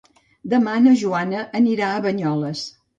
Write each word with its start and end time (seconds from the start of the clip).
Demà 0.53 0.73
na 0.87 0.95
Joana 1.03 1.45
anirà 1.63 1.95
a 1.95 2.05
Banyoles. 2.11 2.69